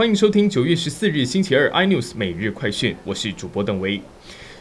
[0.00, 4.00] 欢迎收听九月十四日星期二 iNews 每日快讯，我是主播邓威。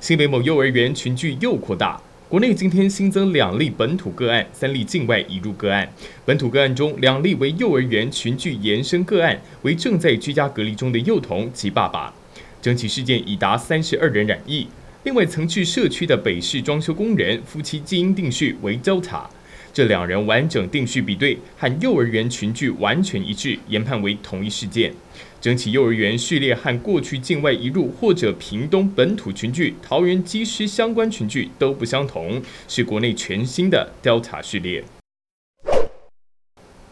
[0.00, 5.86] 新北某幼儿园群聚又扩大，国内今天新增两例本土个案，三例境外移入个案。
[6.24, 12.14] 本土个案中，两例为幼儿园群聚延伸个案，为正在居家隔离中的幼童及爸爸。
[12.62, 14.66] 整起事件已达三十二人染疫。
[15.04, 19.28] 另外，曾去社区的北市装修工人夫妻基因定序为交叉。
[19.76, 24.90] 这两人完整定序比对和幼儿园群聚完全一致，研判为同一事件。
[25.38, 34.82] 整起幼儿园序列和过去境外移入或者屏东本土群聚、桃园机师相关群聚都不相同，是国内全新的 Delta 序列。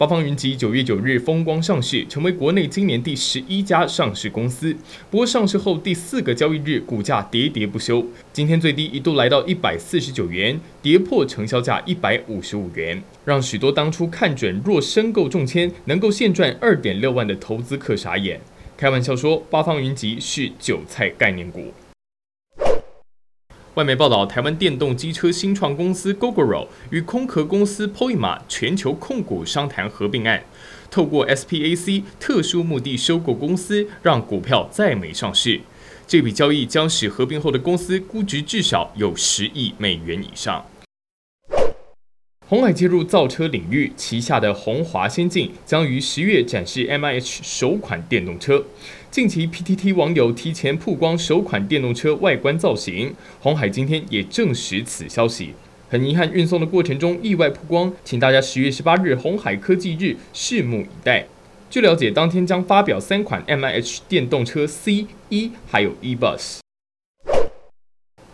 [0.00, 4.74] 八方云集九月九日风光上市，成为国内今年第十一家上市公司。
[5.10, 8.02] 不过上市后第四个交易日，股价喋喋不休。
[8.32, 18.40] 今天最低一度来到一百四十九元，跌破成交价一百五十五元，让许多当初看准若申购中签能够现赚二点六万的投资客傻眼。
[18.78, 21.74] 开玩笑说，八方云集是韭菜概念股。
[23.80, 30.44] 外媒报道，台湾电动机车新创公司 Gogoro 与空壳公司 Poima 全球控股商谈合并案，
[30.90, 35.58] 透过 SPAC 特殊目的收购公司，让股票在美上市。
[36.06, 40.62] 这笔交易将使合并后的公司估值至少有十亿美元以上。
[42.46, 48.62] 红海介入造车领域，旗下的鸿华先进将于十月展示 MIH 首款电动车。
[49.10, 55.52] 近期 PTT 网友提前曝光首款电动车外观造型，红海今天也证实此消息。
[55.88, 61.26] 很遗憾，运送的过程中意外曝光，请大家十月十八日红海科技日拭目以待。
[61.68, 66.60] 据了解，当天将发表三款 MIH 电动车 C、E 还有 E Bus。